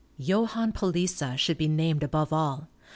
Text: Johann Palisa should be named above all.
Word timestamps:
Johann 0.17 0.71
Palisa 0.71 1.37
should 1.37 1.59
be 1.59 1.67
named 1.67 2.01
above 2.01 2.33
all. 2.33 2.67